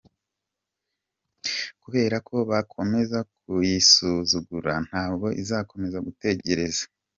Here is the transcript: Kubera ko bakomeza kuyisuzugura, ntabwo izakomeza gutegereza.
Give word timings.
Kubera 1.81 2.17
ko 2.27 2.35
bakomeza 2.51 3.17
kuyisuzugura, 3.39 4.73
ntabwo 4.87 5.27
izakomeza 5.41 5.97
gutegereza. 6.07 6.83